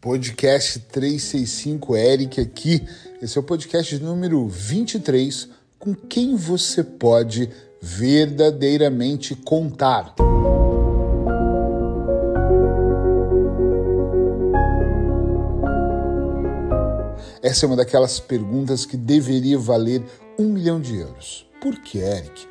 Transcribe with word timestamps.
Podcast 0.00 0.78
365 0.78 1.94
Eric 1.94 2.40
aqui. 2.40 2.82
Esse 3.20 3.36
é 3.36 3.40
o 3.40 3.44
podcast 3.44 3.98
número 3.98 4.48
23 4.48 5.46
com 5.78 5.94
quem 5.94 6.36
você 6.36 6.82
pode 6.82 7.50
verdadeiramente 7.82 9.34
contar. 9.34 10.14
Essa 17.42 17.66
é 17.66 17.66
uma 17.66 17.76
daquelas 17.76 18.18
perguntas 18.18 18.86
que 18.86 18.96
deveria 18.96 19.58
valer 19.58 20.02
um 20.38 20.46
milhão 20.46 20.80
de 20.80 20.96
euros. 20.96 21.46
Por 21.60 21.78
que, 21.78 21.98
Eric? 21.98 22.48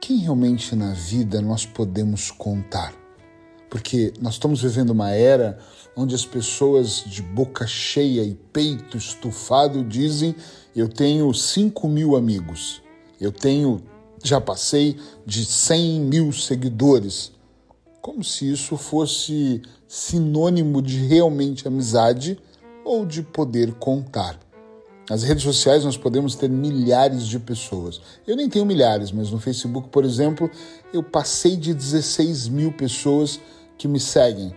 Quem 0.00 0.18
realmente 0.18 0.76
na 0.76 0.92
vida 0.92 1.40
nós 1.40 1.66
podemos 1.66 2.30
contar? 2.30 3.03
Porque 3.74 4.12
nós 4.20 4.34
estamos 4.34 4.62
vivendo 4.62 4.90
uma 4.90 5.10
era 5.10 5.58
onde 5.96 6.14
as 6.14 6.24
pessoas 6.24 7.02
de 7.04 7.20
boca 7.20 7.66
cheia 7.66 8.22
e 8.22 8.32
peito 8.52 8.96
estufado 8.96 9.82
dizem: 9.82 10.32
Eu 10.76 10.88
tenho 10.88 11.34
5 11.34 11.88
mil 11.88 12.14
amigos, 12.14 12.80
eu 13.20 13.32
tenho, 13.32 13.82
já 14.22 14.40
passei 14.40 14.96
de 15.26 15.44
100 15.44 16.00
mil 16.02 16.32
seguidores. 16.32 17.32
Como 18.00 18.22
se 18.22 18.48
isso 18.48 18.76
fosse 18.76 19.60
sinônimo 19.88 20.80
de 20.80 21.08
realmente 21.08 21.66
amizade 21.66 22.38
ou 22.84 23.04
de 23.04 23.24
poder 23.24 23.72
contar. 23.72 24.38
Nas 25.10 25.24
redes 25.24 25.42
sociais 25.42 25.84
nós 25.84 25.96
podemos 25.96 26.36
ter 26.36 26.48
milhares 26.48 27.26
de 27.26 27.40
pessoas. 27.40 28.00
Eu 28.24 28.36
nem 28.36 28.48
tenho 28.48 28.64
milhares, 28.64 29.10
mas 29.10 29.32
no 29.32 29.40
Facebook, 29.40 29.88
por 29.88 30.04
exemplo, 30.04 30.48
eu 30.92 31.02
passei 31.02 31.56
de 31.56 31.74
16 31.74 32.46
mil 32.46 32.72
pessoas 32.72 33.40
que 33.78 33.88
me 33.88 34.00
seguem. 34.00 34.54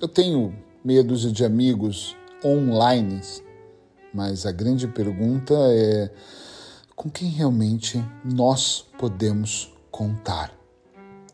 Eu 0.00 0.08
tenho 0.08 0.54
meia 0.84 1.02
dúzia 1.02 1.30
de 1.30 1.44
amigos 1.44 2.16
online, 2.44 3.20
mas 4.12 4.46
a 4.46 4.52
grande 4.52 4.86
pergunta 4.86 5.54
é 5.70 6.10
com 6.94 7.08
quem 7.08 7.28
realmente 7.28 8.02
nós 8.24 8.84
podemos 8.98 9.72
contar. 9.90 10.52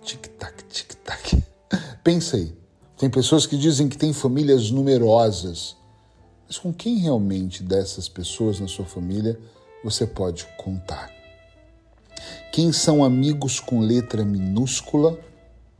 Tic-tac, 0.03 0.64
tic-tac. 0.64 1.42
Pensa 2.05 2.36
aí. 2.36 2.55
Tem 2.98 3.11
pessoas 3.11 3.47
que 3.47 3.56
dizem 3.56 3.88
que 3.88 3.98
têm 3.98 4.12
famílias 4.12 4.70
numerosas, 4.70 5.77
mas 6.47 6.59
com 6.59 6.72
quem 6.72 6.98
realmente 6.98 7.62
dessas 7.62 8.09
pessoas 8.09 8.61
na 8.61 8.69
sua 8.69 8.84
família 8.84 9.38
você 9.83 10.06
pode 10.06 10.47
contar? 10.56 11.11
Quem 12.53 12.72
são 12.72 13.03
amigos 13.03 13.59
com 13.59 13.81
letra 13.81 14.25
minúscula 14.25 15.19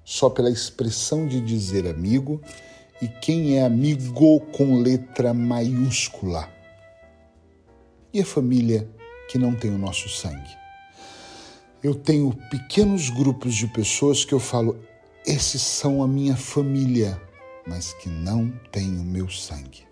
só 0.05 0.29
pela 0.29 0.51
expressão 0.51 1.27
de 1.27 1.41
dizer 1.41 1.87
amigo, 1.87 2.41
e 3.01 3.09
quem 3.09 3.59
é 3.59 3.65
amigo 3.65 4.41
com 4.41 4.81
letra 4.81 5.35
maiúscula. 5.35 6.49
E 8.13 8.21
a 8.21 8.25
família 8.25 8.89
que 9.29 9.39
não 9.39 9.55
tem 9.55 9.71
o 9.71 9.79
nosso 9.79 10.09
sangue? 10.09 10.57
Eu 11.83 11.95
tenho 11.95 12.33
pequenos 12.51 13.11
grupos 13.11 13.55
de 13.55 13.67
pessoas 13.67 14.25
que 14.25 14.33
eu 14.33 14.41
falo, 14.41 14.79
esses 15.27 15.61
são 15.61 16.03
a 16.03 16.09
minha 16.09 16.37
família, 16.37 17.21
mas 17.67 17.93
que 17.95 18.09
não 18.09 18.51
têm 18.71 18.99
o 18.99 19.05
meu 19.05 19.29
sangue. 19.29 19.85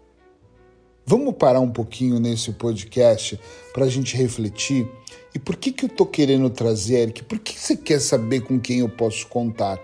Vamos 1.04 1.34
parar 1.34 1.60
um 1.60 1.70
pouquinho 1.70 2.20
nesse 2.20 2.52
podcast 2.52 3.38
para 3.74 3.86
a 3.86 3.88
gente 3.88 4.16
refletir. 4.16 4.88
E 5.34 5.38
por 5.38 5.56
que, 5.56 5.72
que 5.72 5.84
eu 5.84 5.88
estou 5.88 6.06
querendo 6.06 6.48
trazer, 6.48 7.00
Eric? 7.00 7.24
Por 7.24 7.40
que 7.40 7.58
você 7.58 7.76
quer 7.76 8.00
saber 8.00 8.42
com 8.42 8.60
quem 8.60 8.78
eu 8.78 8.88
posso 8.88 9.26
contar? 9.26 9.80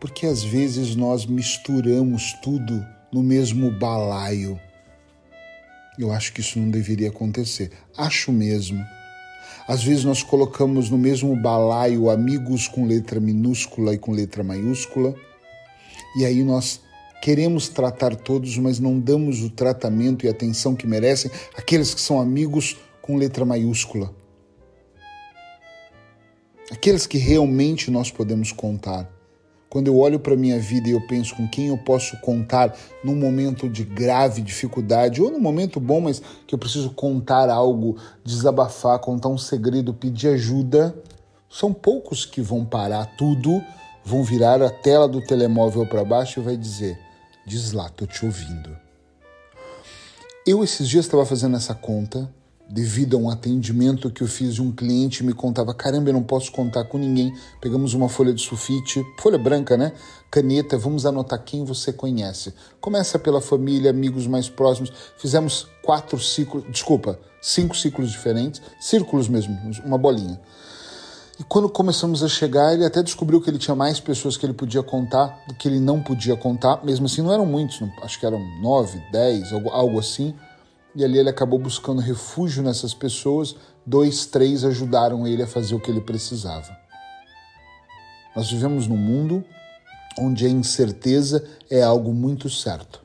Porque 0.00 0.26
às 0.26 0.42
vezes 0.42 0.94
nós 0.94 1.26
misturamos 1.26 2.32
tudo 2.42 2.84
no 3.12 3.22
mesmo 3.22 3.70
balaio. 3.70 4.58
Eu 5.98 6.12
acho 6.12 6.32
que 6.32 6.40
isso 6.40 6.58
não 6.58 6.70
deveria 6.70 7.08
acontecer. 7.08 7.72
Acho 7.96 8.30
mesmo. 8.30 8.84
Às 9.66 9.82
vezes 9.82 10.04
nós 10.04 10.22
colocamos 10.22 10.88
no 10.88 10.96
mesmo 10.96 11.36
balaio 11.36 12.08
amigos 12.08 12.68
com 12.68 12.86
letra 12.86 13.20
minúscula 13.20 13.92
e 13.92 13.98
com 13.98 14.12
letra 14.12 14.42
maiúscula, 14.42 15.14
e 16.16 16.24
aí 16.24 16.42
nós 16.42 16.80
queremos 17.20 17.68
tratar 17.68 18.16
todos, 18.16 18.56
mas 18.56 18.78
não 18.78 18.98
damos 18.98 19.42
o 19.42 19.50
tratamento 19.50 20.24
e 20.24 20.28
atenção 20.28 20.74
que 20.74 20.86
merecem 20.86 21.30
aqueles 21.54 21.92
que 21.92 22.00
são 22.00 22.18
amigos 22.18 22.78
com 23.02 23.16
letra 23.16 23.44
maiúscula. 23.44 24.14
Aqueles 26.70 27.06
que 27.06 27.18
realmente 27.18 27.90
nós 27.90 28.10
podemos 28.10 28.52
contar. 28.52 29.17
Quando 29.70 29.88
eu 29.88 29.98
olho 29.98 30.18
para 30.18 30.32
a 30.32 30.36
minha 30.36 30.58
vida 30.58 30.88
e 30.88 30.92
eu 30.92 31.06
penso 31.06 31.36
com 31.36 31.46
quem 31.46 31.68
eu 31.68 31.76
posso 31.76 32.18
contar 32.20 32.74
num 33.04 33.14
momento 33.14 33.68
de 33.68 33.84
grave 33.84 34.40
dificuldade, 34.40 35.20
ou 35.20 35.30
num 35.30 35.40
momento 35.40 35.78
bom, 35.78 36.00
mas 36.00 36.22
que 36.46 36.54
eu 36.54 36.58
preciso 36.58 36.90
contar 36.90 37.50
algo, 37.50 37.96
desabafar, 38.24 38.98
contar 38.98 39.28
um 39.28 39.36
segredo, 39.36 39.92
pedir 39.92 40.28
ajuda, 40.28 40.96
são 41.50 41.72
poucos 41.72 42.24
que 42.24 42.40
vão 42.40 42.64
parar 42.64 43.04
tudo, 43.16 43.62
vão 44.04 44.22
virar 44.22 44.62
a 44.62 44.70
tela 44.70 45.06
do 45.06 45.20
telemóvel 45.20 45.86
para 45.86 46.04
baixo 46.04 46.40
e 46.40 46.42
vai 46.42 46.56
dizer: 46.56 46.98
Diz 47.46 47.72
lá, 47.72 47.88
tô 47.88 48.06
te 48.06 48.24
ouvindo. 48.24 48.76
Eu 50.46 50.64
esses 50.64 50.88
dias 50.88 51.04
estava 51.04 51.26
fazendo 51.26 51.56
essa 51.56 51.74
conta 51.74 52.30
devido 52.68 53.16
a 53.16 53.20
um 53.20 53.30
atendimento 53.30 54.10
que 54.10 54.22
eu 54.22 54.26
fiz 54.26 54.54
de 54.54 54.62
um 54.62 54.70
cliente 54.70 55.24
me 55.24 55.32
contava: 55.32 55.72
caramba, 55.72 56.10
eu 56.10 56.12
não 56.12 56.22
posso 56.22 56.52
contar 56.52 56.84
com 56.84 56.98
ninguém. 56.98 57.34
Pegamos 57.60 57.94
uma 57.94 58.08
folha 58.08 58.32
de 58.32 58.42
sulfite, 58.42 59.04
folha 59.18 59.38
branca, 59.38 59.76
né? 59.76 59.92
Caneta, 60.30 60.76
vamos 60.76 61.06
anotar 61.06 61.42
quem 61.42 61.64
você 61.64 61.92
conhece. 61.92 62.52
Começa 62.80 63.18
pela 63.18 63.40
família, 63.40 63.90
amigos 63.90 64.26
mais 64.26 64.48
próximos. 64.48 64.92
Fizemos 65.16 65.66
quatro 65.82 66.20
ciclos, 66.20 66.64
desculpa, 66.70 67.18
cinco 67.40 67.74
ciclos 67.74 68.10
diferentes, 68.10 68.60
círculos 68.78 69.28
mesmo, 69.28 69.58
uma 69.84 69.96
bolinha. 69.96 70.38
E 71.40 71.44
quando 71.44 71.68
começamos 71.68 72.24
a 72.24 72.28
chegar, 72.28 72.74
ele 72.74 72.84
até 72.84 73.00
descobriu 73.00 73.40
que 73.40 73.48
ele 73.48 73.58
tinha 73.58 73.74
mais 73.74 74.00
pessoas 74.00 74.36
que 74.36 74.44
ele 74.44 74.52
podia 74.52 74.82
contar 74.82 75.44
do 75.46 75.54
que 75.54 75.68
ele 75.68 75.78
não 75.78 76.02
podia 76.02 76.36
contar. 76.36 76.84
Mesmo 76.84 77.06
assim, 77.06 77.22
não 77.22 77.32
eram 77.32 77.46
muitos, 77.46 77.80
acho 78.02 78.18
que 78.18 78.26
eram 78.26 78.40
nove, 78.60 79.00
dez, 79.12 79.52
algo 79.52 79.98
assim 80.00 80.34
e 80.98 81.04
ali 81.04 81.16
ele 81.16 81.30
acabou 81.30 81.60
buscando 81.60 82.00
refúgio 82.00 82.60
nessas 82.60 82.92
pessoas. 82.92 83.54
Dois, 83.86 84.26
três 84.26 84.64
ajudaram 84.64 85.26
ele 85.28 85.44
a 85.44 85.46
fazer 85.46 85.76
o 85.76 85.80
que 85.80 85.90
ele 85.90 86.00
precisava. 86.00 86.76
Nós 88.34 88.50
vivemos 88.50 88.88
num 88.88 88.96
mundo 88.96 89.44
onde 90.18 90.44
a 90.44 90.48
incerteza 90.48 91.46
é 91.70 91.80
algo 91.80 92.12
muito 92.12 92.50
certo. 92.50 93.00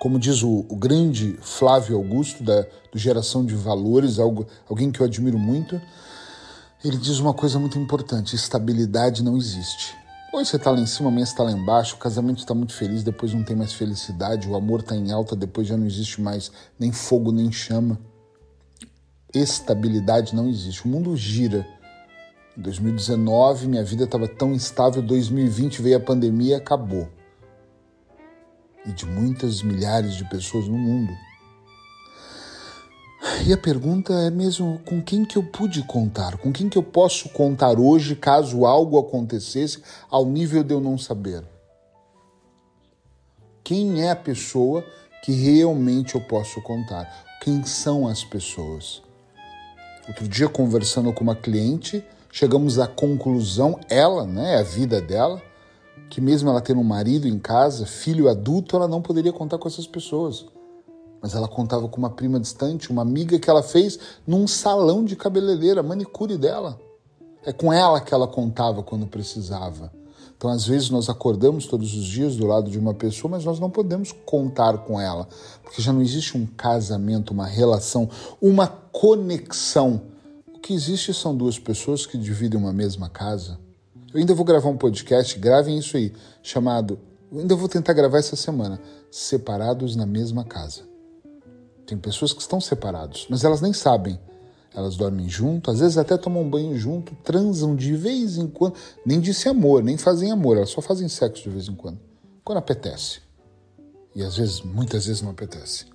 Como 0.00 0.18
diz 0.18 0.42
o, 0.42 0.64
o 0.70 0.76
grande 0.76 1.38
Flávio 1.42 1.96
Augusto, 1.96 2.42
da 2.42 2.66
do 2.90 2.98
Geração 2.98 3.44
de 3.44 3.54
Valores, 3.54 4.18
algo, 4.18 4.46
alguém 4.66 4.90
que 4.90 5.00
eu 5.00 5.06
admiro 5.06 5.38
muito, 5.38 5.78
ele 6.82 6.96
diz 6.96 7.18
uma 7.18 7.34
coisa 7.34 7.58
muito 7.58 7.78
importante: 7.78 8.34
estabilidade 8.34 9.22
não 9.22 9.36
existe. 9.36 9.94
Hoje 10.30 10.50
você 10.50 10.56
está 10.56 10.70
lá 10.70 10.78
em 10.78 10.84
cima, 10.84 11.08
amanhã 11.08 11.24
você 11.24 11.32
está 11.32 11.42
lá 11.42 11.50
embaixo, 11.50 11.96
o 11.96 11.98
casamento 11.98 12.40
está 12.40 12.54
muito 12.54 12.74
feliz, 12.74 13.02
depois 13.02 13.32
não 13.32 13.42
tem 13.42 13.56
mais 13.56 13.72
felicidade, 13.72 14.46
o 14.46 14.54
amor 14.54 14.80
está 14.80 14.94
em 14.94 15.10
alta, 15.10 15.34
depois 15.34 15.66
já 15.66 15.74
não 15.74 15.86
existe 15.86 16.20
mais 16.20 16.52
nem 16.78 16.92
fogo 16.92 17.32
nem 17.32 17.50
chama. 17.50 17.98
Estabilidade 19.32 20.36
não 20.36 20.46
existe. 20.46 20.84
O 20.84 20.88
mundo 20.88 21.16
gira. 21.16 21.66
Em 22.56 22.60
2019, 22.60 23.68
minha 23.68 23.82
vida 23.82 24.04
estava 24.04 24.28
tão 24.28 24.52
instável, 24.52 25.00
2020 25.00 25.80
veio 25.80 25.96
a 25.96 26.00
pandemia 26.00 26.56
e 26.56 26.58
acabou. 26.58 27.08
E 28.84 28.92
de 28.92 29.06
muitas 29.06 29.62
milhares 29.62 30.14
de 30.14 30.28
pessoas 30.28 30.68
no 30.68 30.76
mundo. 30.76 31.12
E 33.46 33.52
a 33.52 33.56
pergunta 33.56 34.12
é 34.12 34.30
mesmo 34.30 34.80
com 34.84 35.00
quem 35.00 35.24
que 35.24 35.38
eu 35.38 35.42
pude 35.42 35.82
contar, 35.82 36.36
com 36.36 36.52
quem 36.52 36.68
que 36.68 36.76
eu 36.76 36.82
posso 36.82 37.28
contar 37.30 37.78
hoje 37.78 38.14
caso 38.14 38.66
algo 38.66 38.98
acontecesse 38.98 39.82
ao 40.10 40.26
nível 40.26 40.62
de 40.62 40.74
eu 40.74 40.80
não 40.80 40.98
saber. 40.98 41.44
Quem 43.64 44.02
é 44.02 44.10
a 44.10 44.16
pessoa 44.16 44.84
que 45.22 45.32
realmente 45.32 46.14
eu 46.14 46.20
posso 46.20 46.60
contar? 46.62 47.38
Quem 47.40 47.64
são 47.64 48.06
as 48.06 48.24
pessoas? 48.24 49.02
Outro 50.06 50.28
dia 50.28 50.48
conversando 50.48 51.12
com 51.12 51.22
uma 51.22 51.36
cliente, 51.36 52.04
chegamos 52.30 52.78
à 52.78 52.86
conclusão, 52.86 53.78
ela, 53.88 54.26
né, 54.26 54.56
a 54.56 54.62
vida 54.62 55.00
dela, 55.00 55.40
que 56.10 56.20
mesmo 56.20 56.50
ela 56.50 56.60
tendo 56.60 56.80
um 56.80 56.84
marido 56.84 57.26
em 57.26 57.38
casa, 57.38 57.86
filho 57.86 58.28
adulto, 58.28 58.76
ela 58.76 58.88
não 58.88 59.00
poderia 59.00 59.32
contar 59.32 59.58
com 59.58 59.68
essas 59.68 59.86
pessoas 59.86 60.44
mas 61.20 61.34
ela 61.34 61.48
contava 61.48 61.88
com 61.88 61.98
uma 61.98 62.10
prima 62.10 62.38
distante, 62.38 62.90
uma 62.90 63.02
amiga 63.02 63.38
que 63.38 63.50
ela 63.50 63.62
fez 63.62 63.98
num 64.26 64.46
salão 64.46 65.04
de 65.04 65.16
cabeleireira, 65.16 65.82
manicure 65.82 66.36
dela. 66.36 66.80
É 67.44 67.52
com 67.52 67.72
ela 67.72 68.00
que 68.00 68.12
ela 68.12 68.26
contava 68.26 68.82
quando 68.82 69.06
precisava. 69.06 69.92
Então, 70.38 70.50
às 70.50 70.64
vezes, 70.64 70.88
nós 70.88 71.08
acordamos 71.08 71.66
todos 71.66 71.92
os 71.94 72.04
dias 72.04 72.36
do 72.36 72.46
lado 72.46 72.70
de 72.70 72.78
uma 72.78 72.94
pessoa, 72.94 73.28
mas 73.28 73.44
nós 73.44 73.58
não 73.58 73.68
podemos 73.68 74.12
contar 74.24 74.78
com 74.78 75.00
ela, 75.00 75.28
porque 75.64 75.82
já 75.82 75.92
não 75.92 76.00
existe 76.00 76.36
um 76.36 76.46
casamento, 76.46 77.32
uma 77.32 77.46
relação, 77.46 78.08
uma 78.40 78.68
conexão. 78.68 80.00
O 80.54 80.60
que 80.60 80.72
existe 80.72 81.12
são 81.12 81.36
duas 81.36 81.58
pessoas 81.58 82.06
que 82.06 82.16
dividem 82.16 82.58
uma 82.58 82.72
mesma 82.72 83.08
casa. 83.08 83.58
Eu 84.14 84.20
ainda 84.20 84.32
vou 84.32 84.44
gravar 84.44 84.68
um 84.68 84.76
podcast, 84.76 85.36
gravem 85.40 85.76
isso 85.76 85.96
aí, 85.96 86.12
chamado 86.40 86.98
Eu 87.32 87.40
ainda 87.40 87.56
vou 87.56 87.68
tentar 87.68 87.92
gravar 87.92 88.18
essa 88.18 88.36
semana. 88.36 88.80
Separados 89.10 89.96
na 89.96 90.06
mesma 90.06 90.44
casa. 90.44 90.87
Tem 91.88 91.96
pessoas 91.96 92.34
que 92.34 92.42
estão 92.42 92.60
separados, 92.60 93.26
mas 93.30 93.44
elas 93.44 93.62
nem 93.62 93.72
sabem. 93.72 94.20
Elas 94.74 94.94
dormem 94.94 95.26
junto, 95.26 95.70
às 95.70 95.80
vezes 95.80 95.96
até 95.96 96.18
tomam 96.18 96.48
banho 96.48 96.76
junto, 96.76 97.14
transam 97.24 97.74
de 97.74 97.96
vez 97.96 98.36
em 98.36 98.46
quando. 98.46 98.74
Nem 99.06 99.18
disse 99.18 99.48
amor, 99.48 99.82
nem 99.82 99.96
fazem 99.96 100.30
amor, 100.30 100.58
elas 100.58 100.68
só 100.68 100.82
fazem 100.82 101.08
sexo 101.08 101.44
de 101.44 101.48
vez 101.48 101.66
em 101.66 101.74
quando. 101.74 101.98
Quando 102.44 102.58
apetece. 102.58 103.20
E 104.14 104.22
às 104.22 104.36
vezes, 104.36 104.60
muitas 104.60 105.06
vezes 105.06 105.22
não 105.22 105.30
apetece. 105.30 105.86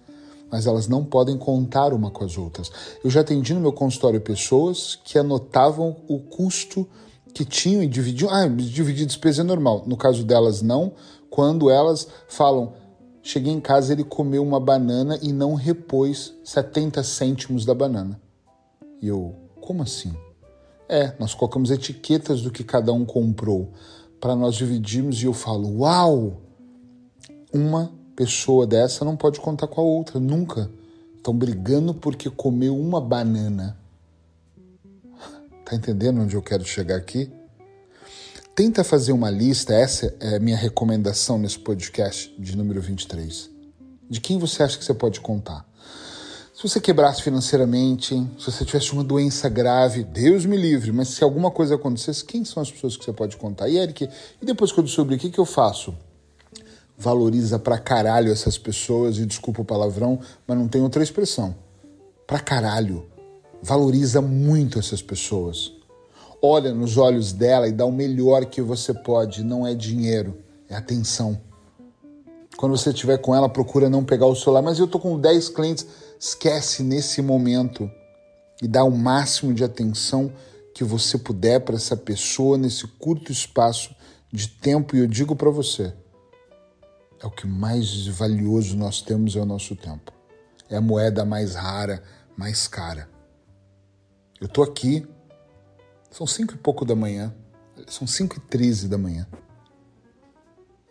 Mas 0.51 0.65
elas 0.65 0.87
não 0.87 1.05
podem 1.05 1.37
contar 1.37 1.93
uma 1.93 2.09
com 2.09 2.23
as 2.23 2.39
outras. 2.39 2.71
Eu 3.03 3.11
já 3.11 3.21
atendi 3.21 3.53
no 3.53 3.61
meu 3.61 3.71
consultório 3.71 4.19
pessoas 4.19 4.99
que 5.03 5.19
anotavam 5.19 5.97
o 6.07 6.19
custo 6.19 6.89
que 7.35 7.45
tinham 7.45 7.83
e 7.83 7.87
dividiam. 7.87 8.31
Ah, 8.31 8.47
dividir 8.47 9.05
despesa 9.05 9.41
é 9.41 9.45
normal. 9.45 9.83
No 9.85 9.95
caso 9.95 10.23
delas, 10.23 10.63
não. 10.63 10.93
Quando 11.29 11.69
elas 11.69 12.07
falam, 12.27 12.73
cheguei 13.23 13.51
em 13.53 13.61
casa, 13.61 13.93
ele 13.93 14.03
comeu 14.03 14.43
uma 14.43 14.59
banana 14.59 15.17
e 15.21 15.31
não 15.31 15.55
repôs 15.55 16.35
70 16.43 17.01
cêntimos 17.03 17.65
da 17.65 17.73
banana. 17.73 18.21
E 19.01 19.07
eu, 19.07 19.33
como 19.59 19.81
assim? 19.81 20.13
É, 20.87 21.13
nós 21.17 21.33
colocamos 21.33 21.71
etiquetas 21.71 22.41
do 22.41 22.51
que 22.51 22.63
cada 22.63 22.91
um 22.91 23.05
comprou 23.05 23.71
para 24.19 24.35
nós 24.35 24.55
dividirmos 24.55 25.21
e 25.21 25.25
eu 25.25 25.33
falo, 25.33 25.79
uau! 25.79 26.41
Uma 27.51 27.91
pessoa 28.15 28.67
dessa 28.67 29.05
não 29.05 29.15
pode 29.15 29.39
contar 29.39 29.67
com 29.67 29.79
a 29.79 29.83
outra, 29.83 30.19
nunca. 30.19 30.69
Estão 31.15 31.35
brigando 31.35 31.93
porque 31.93 32.29
comeu 32.29 32.77
uma 32.77 32.99
banana. 32.99 33.77
Tá 35.63 35.75
entendendo 35.75 36.21
onde 36.21 36.35
eu 36.35 36.41
quero 36.41 36.65
chegar 36.65 36.97
aqui? 36.97 37.31
Tenta 38.55 38.83
fazer 38.83 39.13
uma 39.13 39.31
lista, 39.31 39.73
essa 39.73 40.15
é 40.19 40.35
a 40.35 40.39
minha 40.39 40.55
recomendação 40.55 41.39
nesse 41.39 41.57
podcast 41.57 42.31
de 42.37 42.55
número 42.55 42.79
23. 42.79 43.49
De 44.07 44.21
quem 44.21 44.37
você 44.37 44.61
acha 44.61 44.77
que 44.77 44.85
você 44.85 44.93
pode 44.93 45.19
contar? 45.21 45.67
Se 46.53 46.61
você 46.61 46.79
quebrasse 46.79 47.23
financeiramente, 47.23 48.09
se 48.37 48.45
você 48.51 48.63
tivesse 48.63 48.93
uma 48.93 49.03
doença 49.03 49.49
grave, 49.49 50.03
Deus 50.03 50.45
me 50.45 50.55
livre, 50.55 50.91
mas 50.91 51.07
se 51.07 51.23
alguma 51.23 51.49
coisa 51.49 51.73
acontecesse, 51.73 52.23
quem 52.23 52.45
são 52.45 52.61
as 52.61 52.71
pessoas 52.71 52.95
que 52.95 53.03
você 53.03 53.11
pode 53.11 53.37
contar? 53.37 53.69
E 53.69 53.77
Eric, 53.79 54.07
e 54.39 54.45
depois 54.45 54.71
que 54.71 54.79
eu 54.79 54.83
descobri, 54.83 55.15
o 55.15 55.19
que, 55.19 55.31
que 55.31 55.39
eu 55.39 55.45
faço? 55.45 55.97
Valoriza 56.95 57.57
pra 57.57 57.79
caralho 57.79 58.31
essas 58.31 58.55
pessoas, 58.55 59.17
e 59.17 59.25
desculpa 59.25 59.63
o 59.63 59.65
palavrão, 59.65 60.19
mas 60.45 60.55
não 60.55 60.67
tem 60.67 60.79
outra 60.79 61.01
expressão. 61.01 61.55
Pra 62.27 62.39
caralho 62.39 63.03
valoriza 63.63 64.21
muito 64.21 64.77
essas 64.77 65.01
pessoas. 65.01 65.71
Olha 66.45 66.73
nos 66.73 66.97
olhos 66.97 67.31
dela 67.31 67.69
e 67.69 67.71
dá 67.71 67.85
o 67.85 67.91
melhor 67.91 68.45
que 68.47 68.61
você 68.61 68.93
pode. 68.93 69.45
Não 69.45 69.65
é 69.65 69.73
dinheiro, 69.73 70.43
é 70.67 70.75
atenção. 70.75 71.39
Quando 72.57 72.75
você 72.75 72.89
estiver 72.89 73.17
com 73.17 73.33
ela, 73.33 73.47
procura 73.47 73.89
não 73.89 74.03
pegar 74.03 74.25
o 74.25 74.35
celular. 74.35 74.61
Mas 74.61 74.77
eu 74.77 74.85
tô 74.85 74.99
com 74.99 75.17
10 75.17 75.47
clientes. 75.47 75.87
Esquece 76.19 76.83
nesse 76.83 77.21
momento 77.21 77.89
e 78.61 78.67
dá 78.67 78.83
o 78.83 78.91
máximo 78.91 79.53
de 79.53 79.63
atenção 79.63 80.33
que 80.75 80.83
você 80.83 81.17
puder 81.17 81.61
para 81.61 81.75
essa 81.75 81.95
pessoa 81.95 82.57
nesse 82.57 82.85
curto 82.87 83.31
espaço 83.31 83.95
de 84.29 84.49
tempo. 84.49 84.97
E 84.97 84.99
eu 84.99 85.07
digo 85.07 85.37
para 85.37 85.49
você, 85.49 85.93
é 87.21 87.25
o 87.25 87.31
que 87.31 87.47
mais 87.47 88.05
valioso 88.07 88.75
nós 88.75 89.01
temos 89.01 89.33
é 89.37 89.39
o 89.39 89.45
nosso 89.45 89.77
tempo. 89.77 90.11
É 90.69 90.75
a 90.75 90.81
moeda 90.81 91.23
mais 91.23 91.55
rara, 91.55 92.03
mais 92.35 92.67
cara. 92.67 93.07
Eu 94.41 94.49
tô 94.49 94.61
aqui, 94.61 95.07
são 96.13 96.27
cinco 96.27 96.53
e 96.53 96.57
pouco 96.57 96.85
da 96.85 96.95
manhã, 96.95 97.33
são 97.87 98.05
cinco 98.05 98.37
e 98.37 98.39
treze 98.39 98.87
da 98.87 98.99
manhã. 98.99 99.27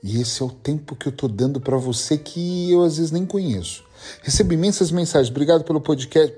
E 0.03 0.21
esse 0.21 0.43
é 0.43 0.45
o 0.45 0.51
tempo 0.51 0.97
que 0.97 1.07
eu 1.07 1.13
tô 1.13 1.29
dando 1.29 1.61
para 1.61 1.77
você 1.77 2.19
que 2.19 2.73
eu 2.73 2.83
às 2.83 2.97
vezes 2.97 3.13
nem 3.13 3.25
conheço. 3.25 3.85
Recebo 4.21 4.53
imensas 4.53 4.91
mensagens, 4.91 5.31
obrigado 5.31 5.63
pelo 5.63 5.81
podcast, 5.81 6.37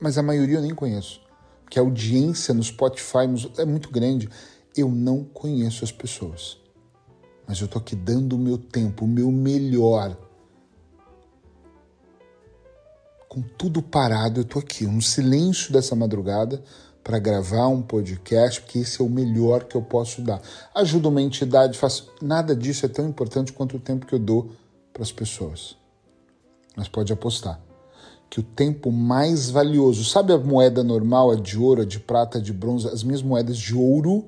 mas 0.00 0.16
a 0.16 0.22
maioria 0.22 0.56
eu 0.56 0.62
nem 0.62 0.74
conheço. 0.74 1.20
Porque 1.62 1.78
a 1.78 1.82
audiência 1.82 2.54
no 2.54 2.62
Spotify 2.62 3.28
é 3.58 3.66
muito 3.66 3.90
grande. 3.90 4.26
Eu 4.74 4.88
não 4.88 5.22
conheço 5.22 5.84
as 5.84 5.92
pessoas. 5.92 6.56
Mas 7.46 7.60
eu 7.60 7.68
tô 7.68 7.78
aqui 7.78 7.94
dando 7.94 8.36
o 8.36 8.38
meu 8.38 8.56
tempo, 8.56 9.04
o 9.04 9.08
meu 9.08 9.30
melhor 9.30 10.16
com 13.28 13.42
tudo 13.42 13.82
parado, 13.82 14.40
eu 14.40 14.44
tô 14.44 14.58
aqui, 14.58 14.86
no 14.86 15.02
silêncio 15.02 15.72
dessa 15.72 15.94
madrugada, 15.94 16.62
para 17.08 17.18
gravar 17.18 17.68
um 17.68 17.80
podcast, 17.80 18.60
porque 18.60 18.80
esse 18.80 19.00
é 19.00 19.04
o 19.04 19.08
melhor 19.08 19.64
que 19.64 19.74
eu 19.74 19.80
posso 19.80 20.20
dar. 20.20 20.42
Ajuda 20.74 21.08
uma 21.08 21.22
entidade, 21.22 21.78
faço... 21.78 22.12
nada 22.20 22.54
disso 22.54 22.84
é 22.84 22.88
tão 22.90 23.08
importante 23.08 23.50
quanto 23.50 23.78
o 23.78 23.80
tempo 23.80 24.04
que 24.04 24.14
eu 24.14 24.18
dou 24.18 24.50
para 24.92 25.02
as 25.02 25.10
pessoas. 25.10 25.74
Mas 26.76 26.86
pode 26.86 27.10
apostar 27.10 27.58
que 28.28 28.40
o 28.40 28.42
tempo 28.42 28.92
mais 28.92 29.48
valioso, 29.48 30.04
sabe 30.04 30.34
a 30.34 30.38
moeda 30.38 30.84
normal, 30.84 31.30
a 31.30 31.34
de 31.34 31.58
ouro, 31.58 31.80
a 31.80 31.84
de 31.86 31.98
prata, 31.98 32.36
a 32.36 32.40
de 32.42 32.52
bronze, 32.52 32.86
as 32.86 33.02
minhas 33.02 33.22
moedas 33.22 33.56
de 33.56 33.74
ouro, 33.74 34.26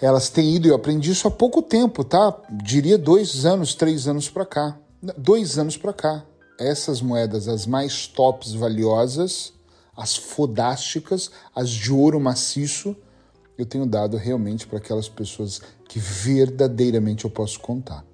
elas 0.00 0.30
têm 0.30 0.56
ido, 0.56 0.66
eu 0.66 0.74
aprendi 0.74 1.10
isso 1.10 1.28
há 1.28 1.30
pouco 1.30 1.60
tempo, 1.60 2.02
tá? 2.02 2.34
Diria 2.64 2.96
dois 2.96 3.44
anos, 3.44 3.74
três 3.74 4.08
anos 4.08 4.30
para 4.30 4.46
cá. 4.46 4.78
Dois 5.18 5.58
anos 5.58 5.76
para 5.76 5.92
cá 5.92 6.24
essas 6.60 7.00
moedas, 7.00 7.48
as 7.48 7.64
mais 7.64 8.06
tops 8.06 8.52
valiosas, 8.52 9.54
as 10.00 10.16
fodásticas, 10.16 11.30
as 11.54 11.68
de 11.68 11.92
ouro 11.92 12.18
maciço, 12.18 12.96
eu 13.58 13.66
tenho 13.66 13.84
dado 13.84 14.16
realmente 14.16 14.66
para 14.66 14.78
aquelas 14.78 15.08
pessoas 15.08 15.60
que 15.86 15.98
verdadeiramente 15.98 17.26
eu 17.26 17.30
posso 17.30 17.60
contar. 17.60 18.04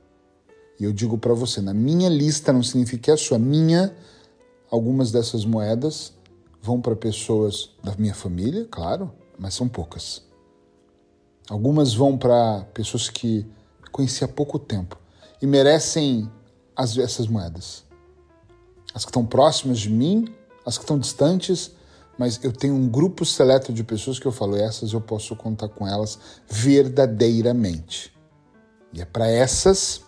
E 0.80 0.84
eu 0.84 0.92
digo 0.92 1.16
para 1.16 1.32
você, 1.32 1.60
na 1.60 1.72
minha 1.72 2.08
lista 2.08 2.52
não 2.52 2.62
significa 2.62 3.04
que 3.04 3.10
é 3.10 3.14
a 3.14 3.16
sua, 3.16 3.38
minha, 3.38 3.96
algumas 4.68 5.12
dessas 5.12 5.44
moedas 5.44 6.12
vão 6.60 6.80
para 6.80 6.96
pessoas 6.96 7.70
da 7.84 7.94
minha 7.96 8.14
família, 8.14 8.66
claro, 8.68 9.12
mas 9.38 9.54
são 9.54 9.68
poucas. 9.68 10.22
Algumas 11.48 11.94
vão 11.94 12.18
para 12.18 12.66
pessoas 12.74 13.08
que 13.08 13.46
conheci 13.92 14.24
há 14.24 14.28
pouco 14.28 14.58
tempo 14.58 14.98
e 15.40 15.46
merecem 15.46 16.28
as, 16.74 16.98
essas 16.98 17.28
moedas 17.28 17.86
as 18.96 19.04
que 19.04 19.10
estão 19.10 19.26
próximas 19.26 19.78
de 19.78 19.90
mim, 19.90 20.34
as 20.64 20.78
que 20.78 20.84
estão 20.84 20.98
distantes, 20.98 21.70
mas 22.18 22.40
eu 22.42 22.52
tenho 22.52 22.74
um 22.74 22.88
grupo 22.88 23.24
seleto 23.24 23.72
de 23.72 23.84
pessoas 23.84 24.18
que 24.18 24.26
eu 24.26 24.32
falo, 24.32 24.56
essas 24.56 24.92
eu 24.92 25.00
posso 25.00 25.36
contar 25.36 25.68
com 25.68 25.86
elas 25.86 26.18
verdadeiramente. 26.48 28.12
E 28.92 29.00
é 29.00 29.04
para 29.04 29.28
essas 29.28 30.00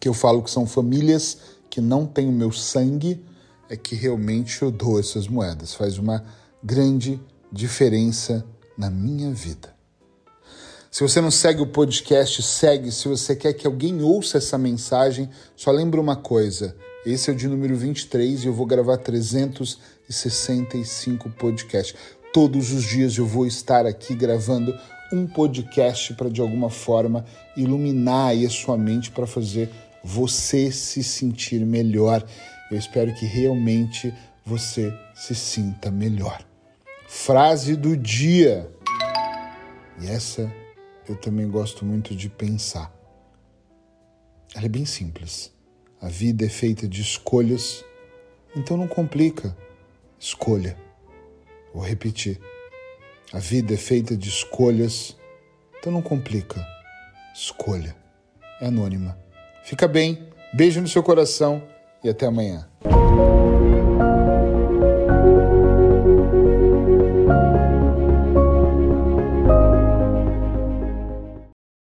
que 0.00 0.08
eu 0.08 0.14
falo 0.14 0.42
que 0.42 0.50
são 0.50 0.66
famílias 0.66 1.38
que 1.70 1.80
não 1.80 2.06
têm 2.06 2.28
o 2.28 2.32
meu 2.32 2.50
sangue, 2.50 3.24
é 3.68 3.76
que 3.76 3.94
realmente 3.94 4.62
eu 4.62 4.70
dou 4.70 4.98
essas 4.98 5.28
moedas. 5.28 5.74
Faz 5.74 5.98
uma 5.98 6.24
grande 6.62 7.20
diferença 7.52 8.44
na 8.76 8.90
minha 8.90 9.30
vida. 9.32 9.76
Se 10.90 11.02
você 11.02 11.20
não 11.20 11.30
segue 11.30 11.60
o 11.60 11.66
podcast, 11.66 12.42
segue. 12.42 12.90
Se 12.90 13.06
você 13.06 13.36
quer 13.36 13.52
que 13.52 13.66
alguém 13.66 14.02
ouça 14.02 14.38
essa 14.38 14.56
mensagem, 14.56 15.28
só 15.54 15.70
lembra 15.70 16.00
uma 16.00 16.16
coisa: 16.16 16.74
esse 17.12 17.30
é 17.30 17.32
o 17.32 17.36
de 17.36 17.48
número 17.48 17.74
23 17.76 18.44
e 18.44 18.46
eu 18.46 18.52
vou 18.52 18.66
gravar 18.66 18.98
365 18.98 21.30
podcasts. 21.30 21.96
Todos 22.32 22.72
os 22.72 22.84
dias 22.84 23.16
eu 23.16 23.24
vou 23.24 23.46
estar 23.46 23.86
aqui 23.86 24.14
gravando 24.14 24.76
um 25.12 25.26
podcast 25.26 26.12
para 26.14 26.28
de 26.28 26.40
alguma 26.40 26.68
forma 26.68 27.24
iluminar 27.56 28.28
aí 28.28 28.44
a 28.44 28.50
sua 28.50 28.76
mente 28.76 29.10
para 29.10 29.26
fazer 29.26 29.70
você 30.04 30.70
se 30.70 31.02
sentir 31.02 31.64
melhor. 31.64 32.22
Eu 32.70 32.76
espero 32.76 33.14
que 33.14 33.24
realmente 33.24 34.12
você 34.44 34.92
se 35.14 35.34
sinta 35.34 35.90
melhor. 35.90 36.44
Frase 37.06 37.74
do 37.74 37.96
dia. 37.96 38.70
E 40.00 40.08
essa 40.08 40.52
eu 41.08 41.16
também 41.16 41.48
gosto 41.48 41.86
muito 41.86 42.14
de 42.14 42.28
pensar. 42.28 42.92
Ela 44.54 44.66
é 44.66 44.68
bem 44.68 44.84
simples. 44.84 45.57
A 46.00 46.08
vida 46.08 46.46
é 46.46 46.48
feita 46.48 46.86
de 46.86 47.00
escolhas, 47.00 47.84
então 48.54 48.76
não 48.76 48.86
complica. 48.86 49.56
Escolha. 50.18 50.76
Vou 51.74 51.82
repetir. 51.82 52.40
A 53.32 53.38
vida 53.38 53.74
é 53.74 53.76
feita 53.76 54.16
de 54.16 54.28
escolhas, 54.28 55.16
então 55.78 55.92
não 55.92 56.00
complica. 56.00 56.64
Escolha. 57.34 57.96
É 58.60 58.66
anônima. 58.66 59.18
Fica 59.64 59.88
bem, 59.88 60.28
beijo 60.54 60.80
no 60.80 60.88
seu 60.88 61.02
coração 61.02 61.62
e 62.02 62.08
até 62.08 62.26
amanhã. 62.26 62.67